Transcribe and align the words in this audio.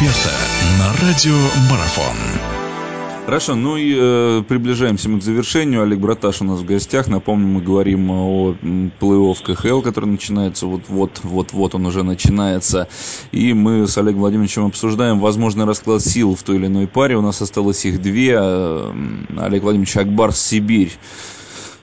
эксперта 0.00 0.34
на 0.78 1.06
радио 1.06 1.36
Марафон. 1.70 2.16
Хорошо, 3.26 3.54
ну 3.54 3.76
и 3.76 3.94
э, 3.94 4.42
приближаемся 4.48 5.10
мы 5.10 5.20
к 5.20 5.22
завершению. 5.22 5.82
Олег 5.82 5.98
Браташ 5.98 6.40
у 6.40 6.44
нас 6.44 6.60
в 6.60 6.64
гостях. 6.64 7.06
Напомню, 7.06 7.46
мы 7.46 7.60
говорим 7.60 8.10
о 8.10 8.54
плей-офф 8.98 9.36
КХЛ, 9.44 9.82
который 9.82 10.06
начинается 10.06 10.66
вот-вот, 10.66 11.20
вот-вот 11.22 11.74
он 11.74 11.84
уже 11.84 12.02
начинается. 12.02 12.88
И 13.30 13.52
мы 13.52 13.86
с 13.86 13.98
Олегом 13.98 14.20
Владимировичем 14.20 14.66
обсуждаем 14.66 15.20
возможный 15.20 15.66
расклад 15.66 16.00
сил 16.00 16.34
в 16.34 16.42
той 16.42 16.56
или 16.56 16.66
иной 16.66 16.86
паре. 16.86 17.16
У 17.16 17.22
нас 17.22 17.42
осталось 17.42 17.84
их 17.84 18.00
две. 18.00 18.38
Э, 18.40 18.92
Олег 19.38 19.62
Владимирович 19.62 19.96
Акбарс, 19.98 20.40
Сибирь. 20.40 20.92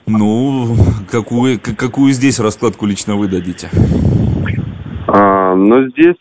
Ну, 0.06 0.76
какую, 1.08 1.60
какую 1.60 2.12
здесь 2.12 2.40
раскладку 2.40 2.84
лично 2.84 3.14
вы 3.14 3.28
дадите? 3.28 3.70
А, 5.06 5.54
ну, 5.54 5.88
здесь, 5.90 6.16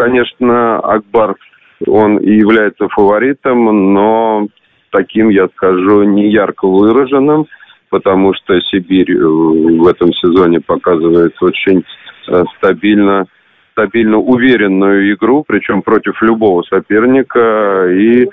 конечно, 0.00 0.78
Акбар, 0.78 1.36
он 1.86 2.16
и 2.18 2.32
является 2.32 2.88
фаворитом, 2.88 3.92
но 3.92 4.46
таким, 4.90 5.28
я 5.28 5.48
скажу, 5.48 6.04
не 6.04 6.30
ярко 6.30 6.66
выраженным, 6.66 7.46
потому 7.90 8.32
что 8.32 8.58
Сибирь 8.62 9.12
э, 9.12 9.18
в 9.18 9.86
этом 9.86 10.10
сезоне 10.14 10.60
показывает 10.60 11.34
очень 11.42 11.84
э, 12.28 12.44
стабильно, 12.56 13.26
стабильно 13.72 14.16
уверенную 14.16 15.12
игру, 15.12 15.44
причем 15.46 15.82
против 15.82 16.20
любого 16.22 16.62
соперника. 16.62 17.90
И 17.90 18.26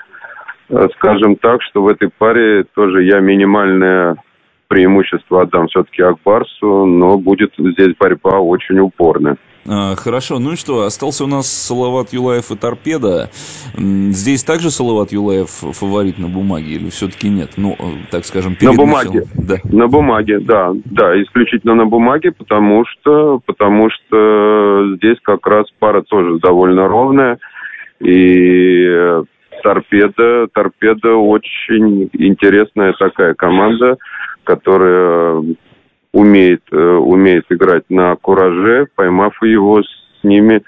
э, 0.70 0.88
скажем 0.94 1.36
так, 1.36 1.60
что 1.62 1.82
в 1.82 1.88
этой 1.88 2.08
паре 2.08 2.64
тоже 2.74 3.04
я 3.04 3.20
минимальное 3.20 4.16
преимущество 4.68 5.42
отдам 5.42 5.68
все-таки 5.68 6.02
Акбарсу, 6.02 6.86
но 6.86 7.18
будет 7.18 7.52
здесь 7.58 7.94
борьба 7.98 8.38
очень 8.38 8.78
упорная. 8.78 9.36
А, 9.70 9.96
хорошо, 9.96 10.38
ну 10.38 10.52
и 10.52 10.56
что, 10.56 10.82
остался 10.82 11.24
у 11.24 11.26
нас 11.26 11.46
Салават 11.46 12.12
Юлаев 12.12 12.50
и 12.50 12.56
Торпеда. 12.56 13.28
Здесь 13.76 14.42
также 14.42 14.70
Салават 14.70 15.12
Юлаев 15.12 15.50
фаворит 15.50 16.18
на 16.18 16.28
бумаге 16.28 16.74
или 16.74 16.88
все-таки 16.88 17.28
нет? 17.28 17.50
Ну, 17.56 17.76
э, 17.78 17.82
так 18.10 18.24
скажем, 18.24 18.54
перед 18.54 18.72
На 18.72 18.76
бумаге, 18.76 19.24
да. 19.34 19.56
На 19.64 19.86
бумаге, 19.86 20.40
да, 20.40 20.72
да, 20.86 21.22
исключительно 21.22 21.74
на 21.74 21.84
бумаге, 21.84 22.32
потому 22.32 22.86
что, 22.86 23.40
потому 23.44 23.90
что 23.90 24.96
здесь 24.96 25.18
как 25.22 25.46
раз 25.46 25.66
пара 25.78 26.02
тоже 26.02 26.38
довольно 26.38 26.88
ровная. 26.88 27.38
И 28.00 28.86
э, 28.88 29.24
Торпеда, 29.62 30.46
Торпеда 30.52 31.14
очень 31.14 32.08
интересная 32.14 32.94
такая 32.94 33.34
команда, 33.34 33.98
которая 34.44 35.44
умеет, 36.12 36.62
э, 36.72 36.76
умеет 36.76 37.44
играть 37.50 37.84
на 37.88 38.16
кураже, 38.16 38.86
поймав 38.94 39.34
его 39.42 39.82
с 39.82 40.24
ними, 40.24 40.62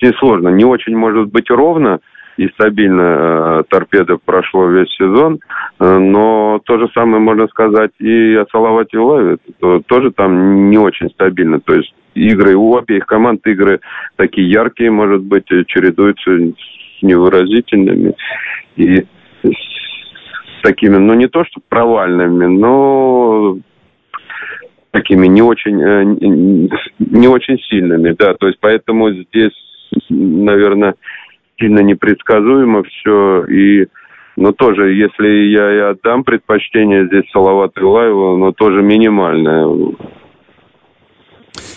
ней 0.00 0.12
сложно. 0.18 0.48
Не 0.48 0.64
очень 0.64 0.96
может 0.96 1.28
быть 1.28 1.50
ровно 1.50 2.00
и 2.36 2.48
стабильно 2.48 3.02
э, 3.02 3.62
торпеда 3.68 4.18
прошло 4.22 4.66
весь 4.68 4.90
сезон, 4.96 5.38
э, 5.80 5.98
но 5.98 6.60
то 6.64 6.78
же 6.78 6.88
самое 6.94 7.18
можно 7.18 7.46
сказать 7.48 7.92
и 7.98 8.34
о 8.34 8.46
Салавате 8.50 8.98
Улаве, 8.98 9.38
тоже 9.86 10.10
там 10.10 10.70
не 10.70 10.78
очень 10.78 11.10
стабильно. 11.10 11.60
То 11.60 11.74
есть 11.74 11.94
игры 12.14 12.54
у 12.54 12.76
обеих 12.76 13.06
команд 13.06 13.46
игры 13.46 13.80
такие 14.16 14.50
яркие, 14.50 14.90
может 14.90 15.22
быть, 15.22 15.46
чередуются 15.66 16.30
с 16.30 17.02
невыразительными 17.02 18.14
и 18.76 19.06
с 19.44 20.62
такими, 20.62 20.96
ну 20.96 21.14
не 21.14 21.28
то 21.28 21.44
что 21.44 21.60
провальными, 21.68 22.46
но 22.46 23.56
такими 24.96 25.26
не 25.26 25.42
очень, 25.42 25.78
э, 25.82 26.04
не 26.98 27.28
очень 27.28 27.58
сильными, 27.68 28.14
да, 28.18 28.32
то 28.34 28.46
есть 28.46 28.58
поэтому 28.60 29.10
здесь, 29.12 29.52
наверное, 30.08 30.94
сильно 31.60 31.80
непредсказуемо 31.80 32.82
все, 32.82 33.44
и 33.44 33.86
но 34.38 34.52
тоже, 34.52 34.92
если 34.92 35.28
я 35.48 35.74
и 35.74 35.78
отдам 35.92 36.22
предпочтение 36.22 37.06
здесь 37.06 37.24
Салавату 37.32 37.80
Илаеву, 37.80 38.36
но 38.36 38.52
тоже 38.52 38.82
минимальное. 38.82 39.66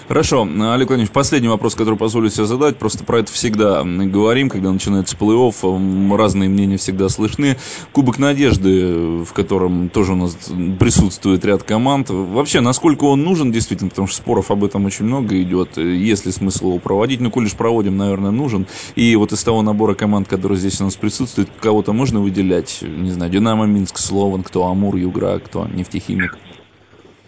Хорошо. 0.07 0.41
Олег 0.43 0.87
Владимирович, 0.87 1.11
последний 1.11 1.49
вопрос, 1.49 1.75
который 1.75 1.97
позволю 1.97 2.29
себе 2.29 2.45
задать. 2.45 2.77
Просто 2.77 3.03
про 3.03 3.19
это 3.19 3.31
всегда 3.31 3.83
говорим, 3.83 4.49
когда 4.49 4.71
начинается 4.71 5.15
плей-офф. 5.15 6.17
Разные 6.17 6.49
мнения 6.49 6.77
всегда 6.77 7.09
слышны. 7.09 7.57
Кубок 7.91 8.19
Надежды, 8.19 9.23
в 9.23 9.33
котором 9.33 9.89
тоже 9.89 10.13
у 10.13 10.15
нас 10.15 10.35
присутствует 10.79 11.45
ряд 11.45 11.63
команд. 11.63 12.09
Вообще, 12.09 12.59
насколько 12.59 13.05
он 13.05 13.23
нужен 13.23 13.51
действительно, 13.51 13.89
потому 13.89 14.07
что 14.07 14.17
споров 14.17 14.51
об 14.51 14.63
этом 14.63 14.85
очень 14.85 15.05
много 15.05 15.41
идет. 15.41 15.77
Есть 15.77 16.25
ли 16.25 16.31
смысл 16.31 16.69
его 16.69 16.79
проводить? 16.79 17.19
Ну, 17.21 17.31
коль 17.31 17.45
уж 17.45 17.53
проводим, 17.53 17.97
наверное, 17.97 18.31
нужен. 18.31 18.67
И 18.95 19.15
вот 19.15 19.31
из 19.31 19.43
того 19.43 19.61
набора 19.61 19.93
команд, 19.93 20.27
которые 20.27 20.57
здесь 20.57 20.81
у 20.81 20.85
нас 20.85 20.95
присутствуют, 20.95 21.49
кого-то 21.59 21.93
можно 21.93 22.19
выделять? 22.19 22.79
Не 22.81 23.11
знаю, 23.11 23.31
Динамо, 23.31 23.65
Минск, 23.65 23.97
Слован, 23.97 24.43
кто 24.43 24.67
Амур, 24.67 24.95
Югра, 24.95 25.39
кто 25.39 25.67
нефтехимик? 25.67 26.37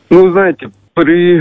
Ну, 0.10 0.32
знаете, 0.32 0.70
при 0.94 1.40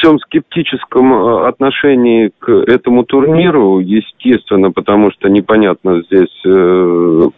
всем 0.00 0.18
скептическом 0.20 1.12
э, 1.12 1.48
отношении 1.48 2.32
к 2.38 2.48
этому 2.48 3.04
турниру, 3.04 3.80
естественно, 3.80 4.72
потому 4.72 5.10
что 5.12 5.28
непонятно 5.28 6.02
здесь, 6.02 6.42
э, 6.46 7.28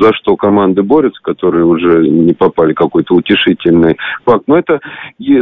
за 0.00 0.14
что 0.14 0.36
команды 0.36 0.82
борются, 0.82 1.20
которые 1.22 1.64
уже 1.64 2.08
не 2.08 2.32
попали 2.32 2.72
какой-то 2.72 3.14
утешительный 3.14 3.96
факт. 4.24 4.44
Но 4.46 4.58
это 4.58 4.80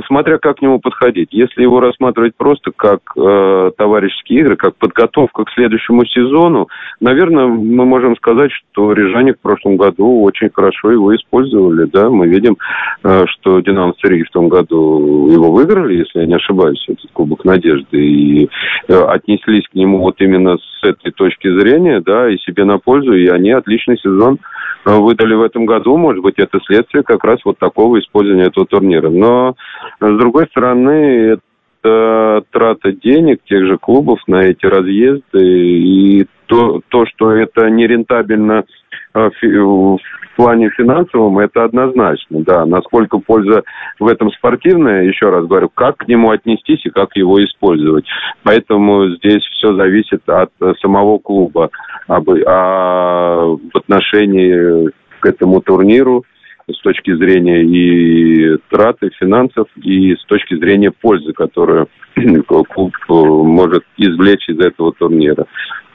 смотря 0.06 0.38
как 0.38 0.56
к 0.56 0.62
нему 0.62 0.80
подходить. 0.80 1.28
Если 1.32 1.62
его 1.62 1.80
рассматривать 1.80 2.34
просто 2.36 2.72
как 2.74 3.00
э, 3.16 3.70
товарищеские 3.76 4.40
игры, 4.40 4.56
как 4.56 4.76
подготовка 4.76 5.44
к 5.44 5.50
следующему 5.50 6.04
сезону, 6.06 6.68
наверное, 7.00 7.46
мы 7.46 7.84
можем 7.84 8.16
сказать, 8.16 8.50
что 8.52 8.92
рижане 8.92 9.34
в 9.34 9.40
прошлом 9.40 9.76
году 9.76 10.22
очень 10.22 10.50
хорошо 10.52 10.90
его 10.90 11.14
использовали. 11.14 11.88
Да? 11.92 12.10
Мы 12.10 12.26
видим, 12.26 12.56
э, 13.04 13.24
что 13.26 13.60
Динамо 13.60 13.94
Сергей 14.02 14.24
в 14.24 14.30
том 14.30 14.48
году 14.48 15.28
его 15.30 15.52
выиграли, 15.52 15.98
если 15.98 16.20
я 16.20 16.26
не 16.26 16.34
ошибаюсь 16.34 16.55
ошибаюсь, 16.56 16.84
этот 16.88 17.10
Кубок 17.12 17.44
Надежды, 17.44 17.98
и 17.98 18.48
э, 18.88 18.94
отнеслись 18.94 19.66
к 19.68 19.74
нему 19.74 19.98
вот 19.98 20.20
именно 20.20 20.56
с 20.56 20.84
этой 20.84 21.12
точки 21.12 21.48
зрения, 21.58 22.00
да, 22.00 22.28
и 22.28 22.38
себе 22.38 22.64
на 22.64 22.78
пользу, 22.78 23.12
и 23.12 23.26
они 23.28 23.50
отличный 23.50 23.98
сезон 23.98 24.38
э, 24.84 24.96
выдали 24.96 25.34
в 25.34 25.42
этом 25.42 25.66
году, 25.66 25.96
может 25.96 26.22
быть, 26.22 26.38
это 26.38 26.58
следствие 26.66 27.02
как 27.02 27.24
раз 27.24 27.38
вот 27.44 27.58
такого 27.58 27.98
использования 28.00 28.44
этого 28.44 28.66
турнира. 28.66 29.10
Но, 29.10 29.56
э, 30.00 30.06
с 30.06 30.18
другой 30.18 30.46
стороны, 30.46 31.36
это 31.36 32.44
трата 32.50 32.92
денег 32.92 33.40
тех 33.44 33.64
же 33.66 33.78
клубов 33.78 34.18
на 34.26 34.42
эти 34.42 34.66
разъезды, 34.66 35.22
и 35.34 36.26
то, 36.46 36.80
то 36.88 37.06
что 37.06 37.30
это 37.32 37.68
нерентабельно 37.70 38.64
в 39.16 39.98
плане 40.36 40.70
финансовом 40.70 41.38
это 41.38 41.64
однозначно, 41.64 42.42
да. 42.42 42.66
Насколько 42.66 43.18
польза 43.18 43.62
в 43.98 44.06
этом 44.06 44.30
спортивная, 44.32 45.04
еще 45.04 45.30
раз 45.30 45.46
говорю, 45.46 45.70
как 45.74 45.98
к 45.98 46.08
нему 46.08 46.30
отнестись 46.30 46.84
и 46.84 46.90
как 46.90 47.16
его 47.16 47.42
использовать. 47.42 48.04
Поэтому 48.42 49.08
здесь 49.16 49.42
все 49.56 49.74
зависит 49.74 50.28
от 50.28 50.50
самого 50.80 51.18
клуба 51.18 51.70
об, 52.06 52.28
а 52.46 53.44
в 53.46 53.76
отношении 53.76 54.90
к 55.20 55.26
этому 55.26 55.60
турниру 55.62 56.24
с 56.68 56.80
точки 56.80 57.14
зрения 57.14 57.62
и 57.62 58.58
траты 58.70 59.10
финансов, 59.18 59.68
и 59.76 60.14
с 60.16 60.24
точки 60.26 60.56
зрения 60.56 60.90
пользы, 60.90 61.32
которую 61.32 61.88
клуб 62.46 62.94
может 63.08 63.84
извлечь 63.96 64.48
из 64.48 64.58
этого 64.58 64.92
турнира 64.92 65.46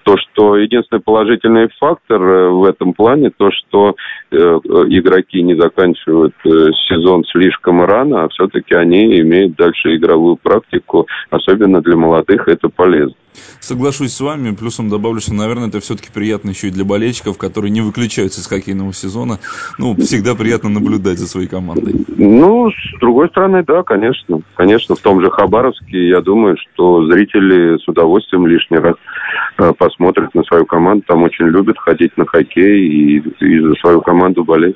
то, 0.03 0.15
что 0.17 0.57
единственный 0.57 1.01
положительный 1.01 1.69
фактор 1.79 2.21
э, 2.21 2.49
в 2.49 2.63
этом 2.65 2.93
плане, 2.93 3.31
то, 3.35 3.49
что 3.51 3.95
э, 4.31 4.35
игроки 4.35 5.41
не 5.41 5.55
заканчивают 5.55 6.33
э, 6.45 6.49
сезон 6.87 7.23
слишком 7.25 7.83
рано, 7.83 8.23
а 8.23 8.29
все-таки 8.29 8.73
они 8.75 9.19
имеют 9.21 9.55
дальше 9.55 9.95
игровую 9.95 10.37
практику, 10.37 11.07
особенно 11.29 11.81
для 11.81 11.95
молодых 11.95 12.47
это 12.47 12.69
полезно. 12.69 13.15
Соглашусь 13.59 14.13
с 14.13 14.21
вами, 14.21 14.55
плюсом 14.55 14.89
добавлю, 14.89 15.21
что, 15.21 15.33
наверное, 15.33 15.69
это 15.69 15.79
все-таки 15.79 16.09
приятно 16.13 16.49
еще 16.49 16.67
и 16.67 16.71
для 16.71 16.83
болельщиков, 16.83 17.37
которые 17.37 17.71
не 17.71 17.81
выключаются 17.81 18.41
из 18.41 18.47
хоккейного 18.47 18.93
сезона. 18.93 19.39
Ну, 19.77 19.95
всегда 19.95 20.35
приятно 20.35 20.69
наблюдать 20.69 21.17
за 21.17 21.27
своей 21.27 21.47
командой. 21.47 21.93
Ну, 22.17 22.69
с 22.71 22.99
другой 22.99 23.29
стороны, 23.29 23.63
да, 23.63 23.83
конечно. 23.83 24.41
Конечно, 24.55 24.95
в 24.95 24.99
том 24.99 25.21
же 25.21 25.29
Хабаровске, 25.29 26.09
я 26.09 26.21
думаю, 26.21 26.57
что 26.57 27.05
зрители 27.05 27.77
с 27.77 27.87
удовольствием 27.87 28.47
лишний 28.47 28.77
раз 28.79 28.95
э, 29.61 29.73
посмотрят 29.77 30.33
на 30.33 30.43
свою 30.43 30.65
команду. 30.65 31.03
Там 31.07 31.23
очень 31.23 31.45
любят 31.45 31.77
ходить 31.77 32.15
на 32.17 32.25
хоккей 32.25 32.87
и, 32.87 33.17
и 33.17 33.59
за 33.59 33.73
свою 33.75 34.01
команду 34.01 34.43
болеть. 34.43 34.75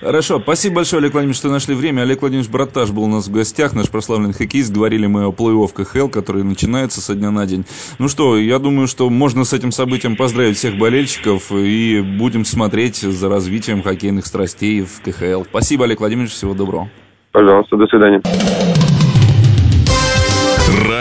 Хорошо, 0.00 0.40
спасибо 0.40 0.76
большое, 0.76 1.00
Олег 1.00 1.12
Владимирович, 1.12 1.38
что 1.38 1.48
нашли 1.48 1.74
время. 1.74 2.02
Олег 2.02 2.20
Владимирович 2.20 2.50
Браташ 2.50 2.90
был 2.90 3.04
у 3.04 3.08
нас 3.08 3.28
в 3.28 3.32
гостях, 3.32 3.74
наш 3.74 3.90
прославленный 3.90 4.34
хоккеист. 4.34 4.72
Говорили 4.72 5.06
мы 5.06 5.24
о 5.24 5.30
плей-офф 5.30 5.72
КХЛ, 5.72 6.08
который 6.08 6.42
начинается 6.42 7.00
со 7.00 7.14
дня 7.14 7.30
на 7.30 7.46
день. 7.46 7.64
Ну 7.98 8.08
что, 8.08 8.36
я 8.36 8.58
думаю, 8.58 8.86
что 8.86 9.08
можно 9.08 9.44
с 9.44 9.52
этим 9.52 9.72
событием 9.72 10.16
поздравить 10.16 10.56
всех 10.56 10.76
болельщиков 10.76 11.50
и 11.52 12.02
будем 12.18 12.44
смотреть 12.44 12.96
за 12.96 13.28
развитием 13.28 13.82
хоккейных 13.82 14.26
страстей 14.26 14.82
в 14.82 15.00
КХЛ. 15.02 15.44
Спасибо, 15.44 15.84
Олег 15.84 16.00
Владимирович, 16.00 16.32
всего 16.32 16.54
доброго. 16.54 16.88
Пожалуйста, 17.32 17.76
до 17.76 17.86
свидания. 17.86 18.20